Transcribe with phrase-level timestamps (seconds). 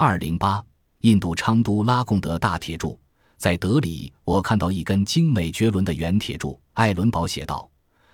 [0.00, 0.64] 二零八，
[1.00, 2.96] 印度昌都拉贡德大铁柱，
[3.36, 6.56] 在德里，我看到一根精美绝伦的圆铁柱。
[6.74, 7.68] 艾伦堡写道：“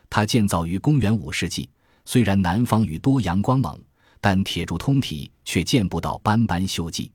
[0.08, 1.68] 它建造于公元五世纪，
[2.06, 3.78] 虽然南方与多阳光猛，
[4.18, 7.12] 但铁柱通体却见不到斑斑锈迹。”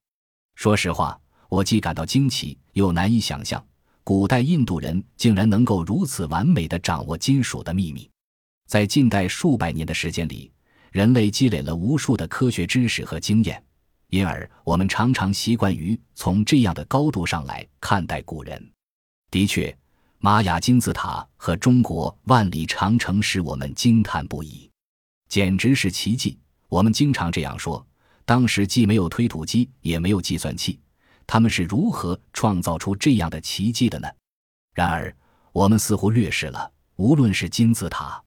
[0.54, 3.66] 说实话，我既感到惊奇，又难以想象，
[4.04, 8.08] 古代印度人竟然能够如此完美地掌握金属的秘密。
[8.68, 10.52] 在近代数百年的时间里，
[10.92, 13.64] 人类积累了无数的科学知识和经验。
[14.10, 18.72] 因而，我们常常习惯于从这样的高度上来看待古人。
[19.30, 19.76] 的确，
[20.18, 24.68] 玛雅金字塔和中国万里长城使我们惊叹不已，
[25.28, 26.40] 简直是奇迹。
[26.68, 27.86] 我们经常这样说：
[28.26, 30.80] 当时既没有推土机，也没有计算器，
[31.28, 34.08] 他们是如何创造出这样的奇迹的呢？
[34.74, 35.16] 然而，
[35.52, 38.24] 我们似乎略视了，无论是金字塔、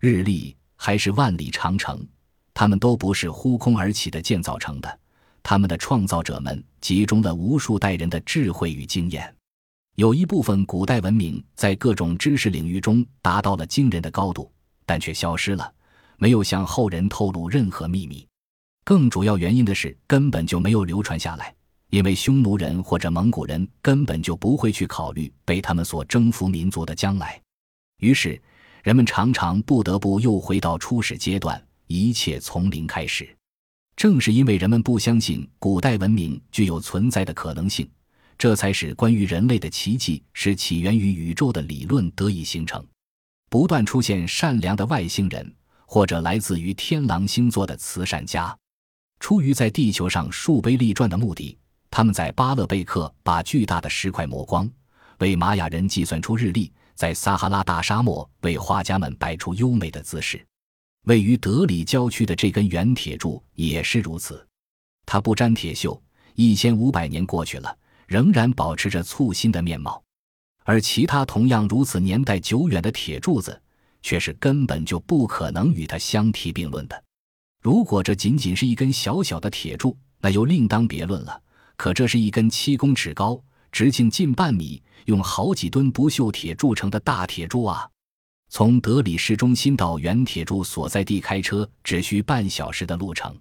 [0.00, 2.06] 日历，还是万里长城，
[2.54, 4.98] 他们都不是呼空而起的建造成的。
[5.50, 9.34] 他们的创造者们集中了无数代人的智慧与经验，
[9.96, 14.52] 有一部分古代文明在各种知识领域中达到了惊人的高度，
[14.84, 15.72] 但却消失了，
[16.18, 18.28] 没有向后人透露任何秘密。
[18.84, 21.54] 更主要原因的是，根本就没有流传下来，
[21.88, 27.40] 因为匈奴人或者蒙古人根本就不会去考虑被他们所征服民族的将来。
[28.00, 28.38] 于是，
[28.82, 33.34] 人们常常不得不又回到初始阶段，一切从零开始。
[33.98, 37.90] 正是因为人们不相信古代文明具有存在的可能性，
[38.38, 42.80] 这才使关于人类的奇迹是起源于宇宙的理论得以形成。
[43.50, 45.52] 不断出现善良的外星人，
[45.84, 48.56] 或者来自于天狼星座的慈善家，
[49.18, 51.58] 出于在地球上树碑立传的目的，
[51.90, 54.70] 他们在巴勒贝克把巨大的石块磨光，
[55.18, 60.46] 为玛雅人计算出日历；在撒哈拉大沙漠为画家们摆出优美的姿势。
[61.04, 64.46] 位于德里郊区的这根圆铁柱也是如此，
[65.06, 65.98] 它不沾铁锈，
[66.34, 70.02] 一千五百年过去了，仍然保持着簇新的面貌。
[70.64, 73.58] 而其他同样如此年代久远的铁柱子，
[74.02, 77.04] 却是根本就不可能与它相提并论的。
[77.62, 81.42] 如果这仅仅是一根小小的铁柱，那又另当别论了。
[81.76, 83.42] 可这是一根七公尺高、
[83.72, 87.88] 直径近半米、用好几吨不锈铁铸成的大铁柱啊！
[88.50, 93.36] 从德里市中心到原铁柱所在地开车只需半小时的路程。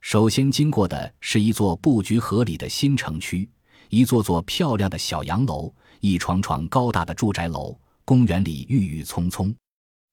[0.00, 3.48] 首先经过的是一座布局合理的新城区，
[3.90, 7.78] 一座座漂亮的小洋楼，一幢幢高大的住宅楼。
[8.04, 9.54] 公园里郁郁葱葱。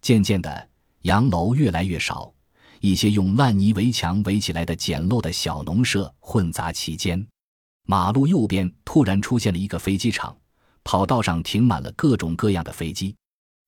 [0.02, 0.70] 渐渐的，
[1.04, 2.34] 洋楼越来越少，
[2.82, 7.26] 一些用烂泥围墙围起来的简陋的小农舍混杂其间。
[7.88, 10.36] 马路右边突然出现了一个飞机场，
[10.84, 13.16] 跑道上停满了各种各样的飞机。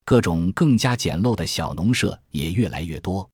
[0.07, 3.29] 各种更加简陋的小农舍也越来越多。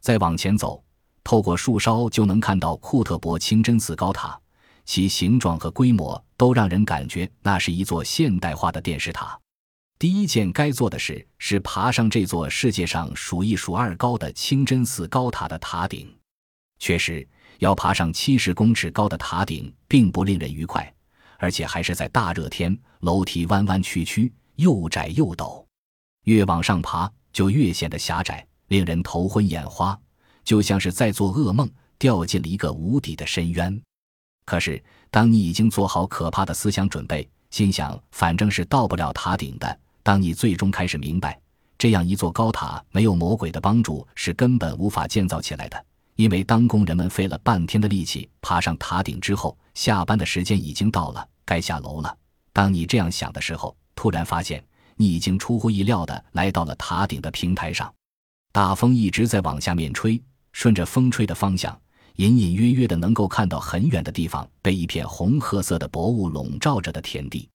[0.00, 0.80] 再往前走，
[1.24, 4.40] 透过树梢就能看到库特伯清真寺高塔，
[4.84, 9.36] 其形状和规模都让人感觉那是一座现代化的电视塔。
[9.98, 16.08] 第一件该做的事是爬上这座世界上数一数二高的清真寺高塔的塔顶。
[16.78, 17.26] 确实，
[17.58, 20.94] 要爬上七十公尺高的塔顶并不令人愉快，
[21.38, 25.61] 而且还是在大热天，楼梯弯弯曲曲，又窄又陡。
[26.24, 29.98] 越往上爬，就越显得狭窄，令人头昏眼花，
[30.44, 31.68] 就像是在做噩梦，
[31.98, 33.80] 掉进了一个无底的深渊。
[34.44, 41.38] 可是，当你已经做好可怕的思想准备，心想反正是到不了塔顶的，当你最终开始明白，
[41.78, 45.84] 这样一座高塔没有魔鬼的帮助是根本无法建造起来的，
[46.16, 52.16] 因为当工人们费了半天的力气爬上塔顶之后，下班的时间已经到了，该下楼了。
[52.52, 54.62] 当你这样想的时候，突然发现。
[55.02, 57.92] 你已经出乎意料的来到了塔顶的平台上，
[58.52, 61.76] 大风一直在往下面吹，顺着风吹的方向，
[62.18, 67.48] 隐隐约约的能够看到很远的地方被一片红褐色的薄雾笼罩着的田地。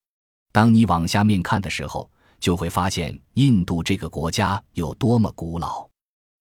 [0.51, 5.87] 当你往下面看的时候，就会发现印度这个国家有多么古老，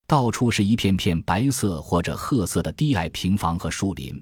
[0.09, 4.21] 到处是一片片白色或者褐色的低矮平房和树林，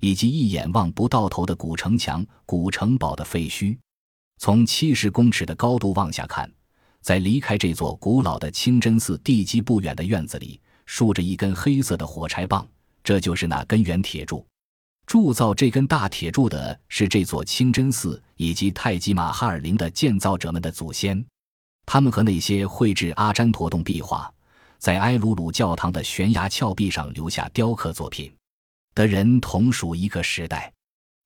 [0.00, 3.78] 以及一眼望不到头的古城墙、古城堡的废墟。
[4.44, 6.46] 从七十公尺的高度往下看，
[7.00, 12.68] 在离开这座古老的清真寺地基不远的院子里，竖着一根黑色的火柴棒，
[13.02, 14.46] 这就是那根圆铁柱。
[15.06, 21.24] 铸造这根大铁柱的是这座清真寺以及泰姬玛哈尔陵的建造者们的祖先，
[21.86, 24.30] 他们和那些绘制阿占陀洞壁画，
[24.76, 28.30] 在埃鲁鲁教堂的悬崖峭壁上留下雕刻作品
[28.94, 30.70] 的人同属一个时代。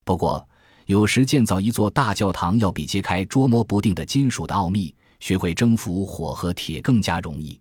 [0.05, 0.49] 不过，
[0.89, 7.61] 有时建造一座大教堂，要比揭开捉摸不定的金属的奥秘，学会征服火和铁更加容易。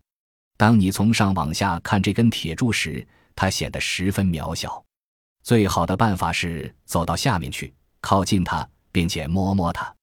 [0.56, 4.82] 当你从上往下看这根铁柱时，它显得十分渺小。
[5.44, 9.94] 最好的办法是走到下面去，靠近它，并且摸摸它。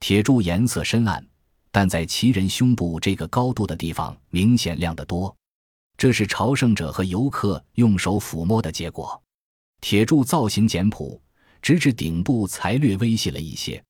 [0.00, 1.24] 铁柱颜色深暗，
[1.70, 5.32] 但在其人胸部这个高度的地方明显亮得多。
[5.96, 9.22] 这是朝圣者和游客用手抚摸的结果。
[9.80, 11.22] 铁柱造型简朴，
[11.64, 13.82] 直至顶部才略微细了一些。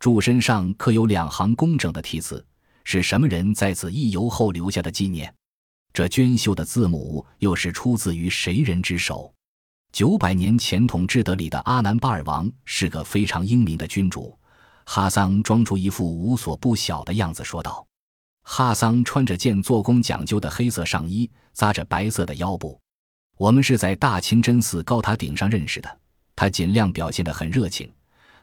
[0.00, 2.44] 柱身上刻有两行工整的题字，
[2.82, 5.32] 是什么人在此一游后留下的纪念？
[5.92, 9.32] 这娟秀的字母又是出自于谁人之手？
[9.92, 14.36] 九百年前统治德里的阿南巴尔王是个非常英明的君主。
[14.84, 17.86] 哈桑装出一副无所不晓的样子，说道
[18.42, 22.80] ：“哈桑穿着件做工讲究的黑色上衣，扎着白色的腰部。
[23.36, 25.98] 我们是在大清真寺高塔顶上认识的。
[26.34, 27.92] 他尽量表现得很热情，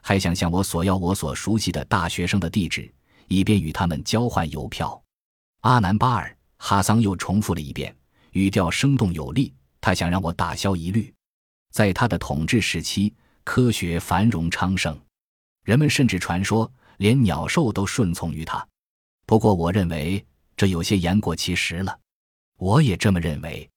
[0.00, 2.92] 还想向我索要我所熟悉的大学生的地址，
[3.28, 5.00] 以便与他们交换邮票。”
[5.62, 7.94] 阿南巴尔哈桑又重复了一遍，
[8.32, 9.52] 语调生动有力。
[9.82, 11.12] 他想让我打消疑虑，
[11.72, 13.14] 在他的统治时期，
[13.44, 14.98] 科学繁荣昌盛。
[15.64, 18.66] 人们甚至传说，连鸟兽都顺从于他。
[19.26, 20.22] 不过，我认为
[20.56, 21.98] 这有些言过其实了。
[22.58, 23.68] 我也这么认为。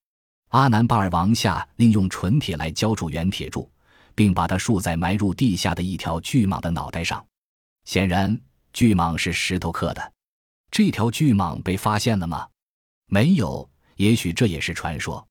[0.49, 3.71] 阿南巴尔王下令用纯铁来浇筑原铁柱，
[4.15, 7.25] 并把它竖在埋入地下的一条巨蟒的脑袋上。
[7.85, 8.39] 显然，
[8.71, 10.13] 巨蟒是石头刻的。
[10.71, 12.47] 这条巨蟒被发现了吗？
[13.07, 13.69] 没有。
[13.97, 15.25] 也许这也是传说。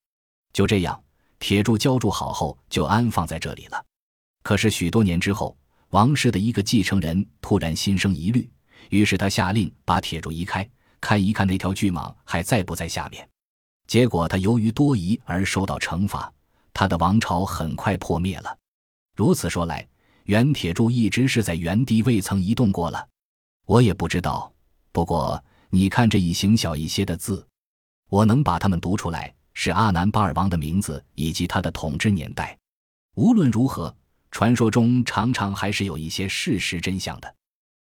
[0.52, 1.02] 就这样，
[1.38, 3.84] 铁柱浇筑好后就安放在这里了。
[4.42, 5.56] 可是许多年之后。
[5.92, 8.50] 王室的一个继承人突然心生疑虑，
[8.88, 10.66] 于是他下令把铁柱移开，
[11.02, 13.28] 看一看那条巨蟒还在不在下面。
[13.86, 16.32] 结果他由于多疑而受到惩罚，
[16.72, 18.56] 他的王朝很快破灭了。
[19.16, 19.86] 如此说来，
[20.24, 23.08] 原铁柱一直是在原地未曾移动过了。
[23.66, 24.52] 我也不知道。
[24.92, 27.46] 不过你看这一行小一些的字，
[28.08, 32.58] 我能把它们读出来，是阿南巴尔王的名字以及他的统治年代。
[33.14, 33.94] 无论如何。
[34.34, 37.34] 传说中常常还是有一些事实真相的，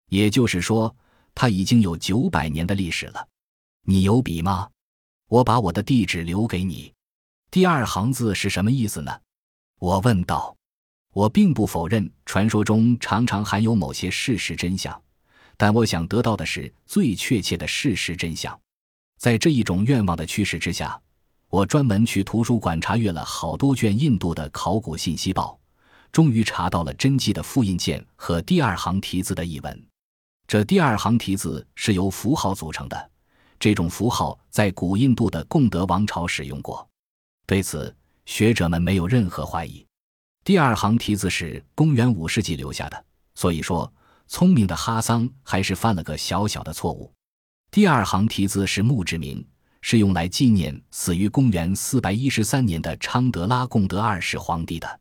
[0.07, 0.95] 也就是说，
[1.35, 3.27] 它已经有九百年的历史了。
[3.83, 4.67] 你有笔吗？
[5.27, 6.91] 我把我的地址留给你。
[7.51, 9.21] 第二行字是什么意思呢？
[9.77, 10.57] 我问道。
[11.19, 14.97] 我并不否认传说中常常含有某些事实真相，
[15.57, 18.57] 但我想得到的是最确切的事实真相。
[19.17, 20.97] 在这一种愿望的驱使之下，
[21.49, 25.59] 我专门去图书馆查阅了好多卷印度的考古信息报。
[26.09, 29.85] 终于查到了真迹的复印件和第二行题字的译文。
[30.47, 33.11] 这第二行题字是由符号组成的，
[33.59, 36.87] 这种符号在古印度的贡德王朝使用过。
[37.45, 37.93] 对此，
[38.25, 39.85] 学者们没有任何怀疑。
[40.49, 43.05] 第二行题字是公元五世纪留下的，
[43.35, 43.93] 所以说，
[44.25, 47.13] 聪明的哈桑还是犯了个小小的错误。
[47.69, 49.47] 第二行题字是墓志铭，
[49.81, 54.99] 是用来纪念死于公元四百一十三年的昌德拉贡德二世皇帝的。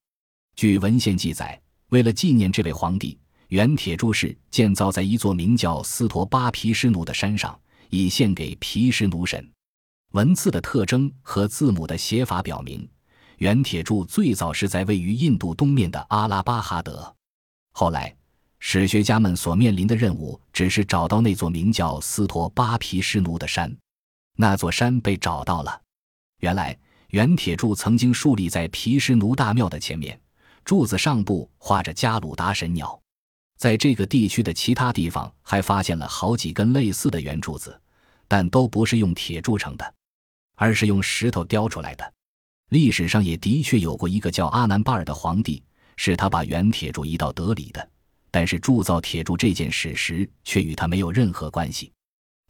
[0.54, 1.58] 据文献记载，
[1.88, 3.18] 为了纪念这位皇帝，
[3.48, 7.58] 原铁柱是建造在一座名叫斯陀巴皮什奴的山上，
[7.88, 9.50] 以献给皮什奴神。
[10.12, 12.86] 文字的特征和字母的写法表明，
[13.38, 17.14] 原铁柱最早是在位于印度东面的阿拉巴哈德。
[17.72, 18.14] 后来，
[18.58, 23.74] 史学家们所面临的任务只是找到那座名叫斯托巴皮什奴的山。
[24.36, 25.80] 那座山被找到了。
[26.40, 26.76] 原来，
[27.10, 30.20] 原铁柱曾经竖立在皮什奴大庙的前面。
[30.64, 33.00] 柱子上部画着加鲁达神鸟，
[33.56, 37.80] 在这个地区的其他地方还发现了好几根类似的圆柱子，
[38.26, 39.94] 但都不是用铁铸成的，
[40.56, 42.12] 而是用石头雕出来的。
[42.70, 45.62] 历史上也的确有过一个叫阿南巴尔的皇帝，
[45.96, 47.88] 是他把原铁柱移到德里的，
[48.30, 51.90] 但是铸造铁柱这件事实却与他没有任何关系。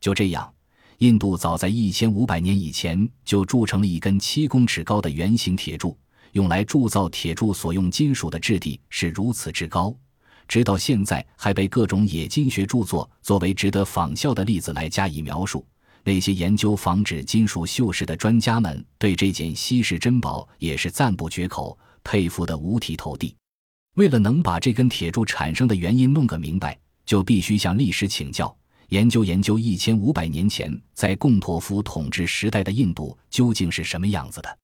[0.00, 0.52] 就这样，
[0.98, 5.96] 印度早在一千五百年以前就铸成了一根七公尺高的圆形铁柱。
[6.32, 9.96] 用来铸造铁柱所用金属的质地是如此之高，
[10.46, 15.64] 直到现在还被各种冶金学著作作为值得仿效的例子来加以描述。
[16.08, 23.36] 那些研究防止金属锈蚀的专家们对这件稀世珍宝也是赞不绝口，佩服得五体投地。
[23.96, 26.74] 为了能把这根铁柱产生的原因弄个明白，
[27.04, 28.56] 就必须向历史请教，
[28.88, 34.58] 研究研究一千五百年前在贡托夫统治时代的印度究竟是什么样子的。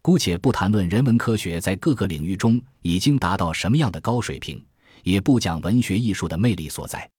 [0.00, 4.64] 姑且不谈论人文科学在各个领域中已经达到什么样的高水平，
[5.02, 7.10] 也不讲文学艺术的魅力所在，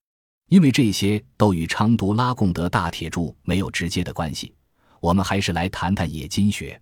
[0.50, 4.54] 因为这些都与昌都拉贡德大铁柱没有直接的关系。
[5.00, 6.80] 我们还是来谈谈冶金学。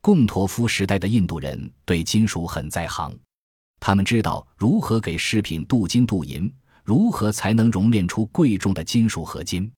[0.00, 3.14] 贡陀夫时代的印度人对金属很在行，
[3.80, 6.52] 他们知道如何给饰品镀金镀银，
[6.84, 9.70] 如何才能熔炼出贵重的金属合金。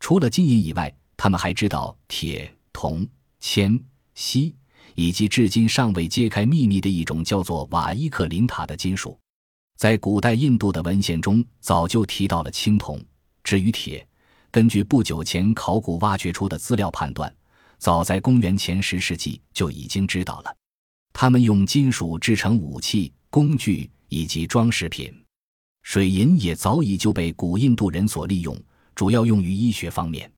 [0.00, 3.06] 除了金银以外，他们还知道铁、铜、
[3.40, 3.78] 铅、
[4.14, 4.54] 锡。
[4.94, 9.18] 以及至今尚未揭开秘密的一种叫做瓦伊克林塔的金属。
[9.76, 12.98] 在古代印度的文献中，早就提到了青铜。
[13.44, 14.06] 至于铁，
[14.50, 17.32] 根据不久前考古挖掘出的资料判断，
[17.78, 20.56] 早在公元前十世纪就已经知道了。
[21.12, 25.12] 他们用金属制成武器、工具以及装饰品。
[25.82, 28.58] 水银也早已就被古印度人所利用，
[28.94, 30.30] 主要用于医学方面。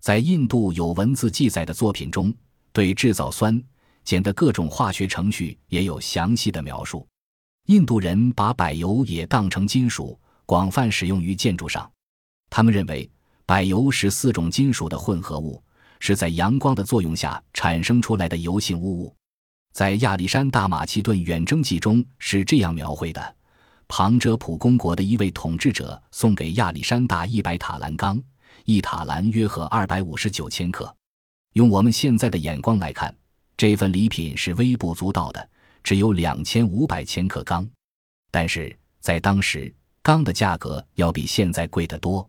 [0.00, 2.34] 在印度有文字记载的作品中，
[2.72, 3.62] 对制造酸
[4.04, 7.06] 碱的各种化学程序也有详细的描述。
[7.66, 11.90] 印度人把柏油也当成金属，广泛使用于建筑上。
[12.50, 13.08] 他们认为，
[13.46, 15.62] 柏油是四种金属的混合物，
[16.00, 19.14] 是在阳光的作用下产生出来的油性污物。
[19.72, 23.36] 在亚历山大马其顿远征记中是这样描绘的：
[23.86, 28.22] 庞遮普公国的一位统治者送给亚历山大一百塔兰钢。
[28.64, 30.94] 一塔兰约合二百五十九千克，
[31.54, 33.12] 用我们现在的眼光来看，
[33.56, 35.48] 这份礼品是微不足道的，
[35.82, 37.68] 只有两千五百千克钢。
[38.30, 39.72] 但是在当时，
[40.02, 42.28] 钢的价格要比现在贵得多。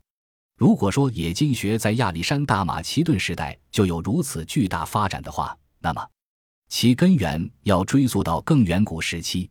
[0.57, 6.07] 如果说冶金学在亚历山大马其顿时代就有如此巨大发展的话，那么
[6.69, 9.49] 其根源要追溯到更远古时期，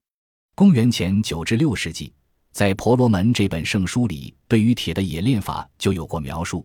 [0.55, 2.13] 公元前九至六世纪，
[2.53, 6.65] 在婆罗门这本圣书里，对于铁的冶炼法就有过描述。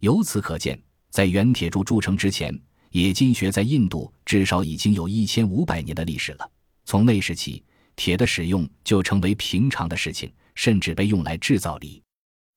[0.00, 0.80] 由此可见，
[1.10, 2.56] 在原铁铸铸成之前，
[2.92, 6.50] 冶金学在印度至少已经有一千五百年的历史了。
[6.88, 7.62] 从那时起，
[7.96, 12.02] 铁的使用就成为平常的事情，甚至被用来制造锂。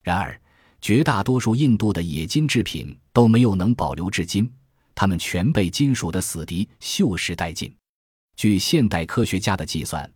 [0.03, 0.39] 然而，
[0.79, 4.49] 绝大多数印度的冶金制品都没有能保留至今，
[4.95, 7.75] 它们全被金属的死敌锈蚀殆尽。
[8.37, 10.09] 据现代科学家的计算，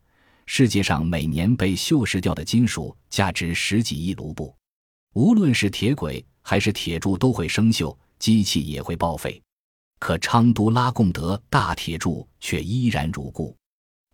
[0.46, 4.56] 世界上每年被锈蚀掉的金属价值十几亿卢布。
[5.16, 6.26] 无论是铁轨。
[6.48, 9.42] 还是铁柱都会生锈，机器也会报废，
[9.98, 13.58] 可昌都拉贡德大铁柱却依然如故。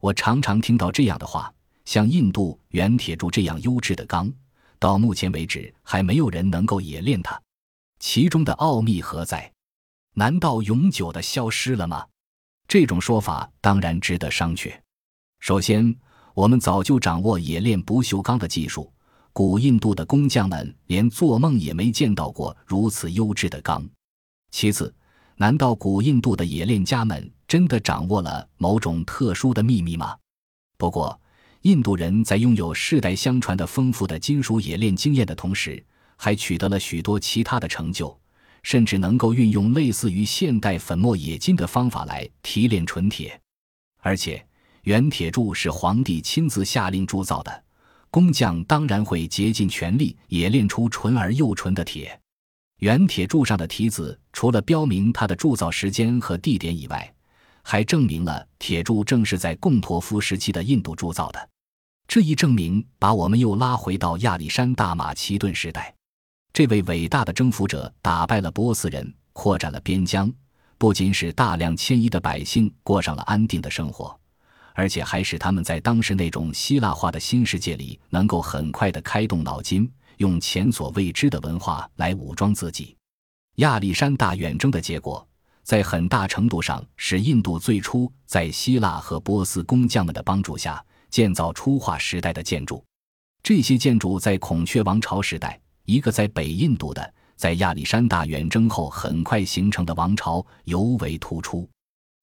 [0.02, 1.54] 我常常听到这样的话：
[1.86, 4.34] 像印度原铁柱这样优质的钢，
[4.80, 7.40] 到目前为止还没有人能够冶炼它，
[8.00, 9.52] 其中的奥秘何在？
[10.16, 12.04] 难道永久的消失了吗？
[12.68, 14.74] 这种说法当然值得商榷。
[15.40, 15.96] 首先，
[16.34, 18.92] 我们早就掌握冶炼不锈钢的技术。
[19.34, 23.88] 古印度的工匠们连做梦也没见到过如此优质的钢。
[24.50, 24.94] 其次，
[25.36, 30.16] 难道古印度的冶炼家们真的掌握了某种特殊的秘密吗？
[30.78, 31.20] 不过，
[31.64, 35.84] 印度人在拥有世代相传的丰富的金属冶炼经验的同时，
[36.16, 38.18] 还取得了许多其他的成就，
[38.64, 43.38] 甚至能够运用类似于现代粉末冶金的方法来提炼纯铁。
[43.98, 44.42] 而且，
[44.84, 47.64] 原铁柱是皇帝亲自下令铸造的。
[48.10, 52.18] 工匠当然会竭尽全力冶炼出纯而又纯的铁。
[52.78, 57.14] 原铁柱上的题字，除了标明它的铸造时间和地点以外，
[57.64, 61.50] 还证明了铁柱正是在贡陀夫时期的印度铸造的。
[62.08, 65.94] 这一证明把我们又拉回到亚历山大马其顿时代。
[66.54, 70.30] 这位伟大的征服者打败了波斯人，扩展了边疆，
[70.78, 74.20] 不仅使大量迁移的百姓过上了安定的生活。
[74.74, 82.96] 而且还使他们在当时那种希腊化的新世界里，能够很快地开动脑筋，用前所未知的文化来武装自己。
[83.56, 85.28] 亚历山大远征的结果，
[85.64, 92.84] 在很大程度上使印度最初在希腊和波斯工匠们的帮助下建造初化时代的建筑。
[93.44, 101.68] 这些建筑在孔雀王朝时代，一个在北印度的，在亚历山大远征后很快形成的王朝尤为突出。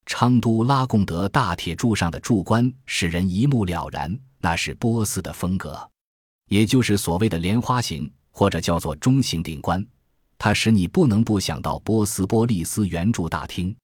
[0.06, 5.90] 昌都拉贡德大铁柱上的柱冠使人一目了然，那是波斯的风格，
[6.48, 9.84] 也就是所谓的莲花形或者叫做中型顶冠。
[10.38, 13.76] 它使你不能不想到波斯波利斯圆柱大厅。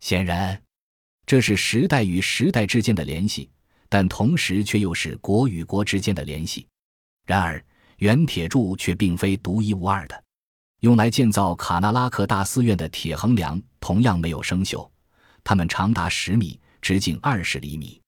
[0.00, 0.60] 显然，
[1.24, 3.48] 这是时代与时代之间的联系，
[3.88, 6.66] 但同时却又是国与国之间的联系。
[7.24, 7.64] 然而，
[7.98, 10.24] 圆铁柱却并非独一无二的。
[10.80, 14.90] 用来建造卡纳拉克大寺院的铁横梁同样没有生锈。
[15.44, 18.01] 它们长达十米，直径二十厘米。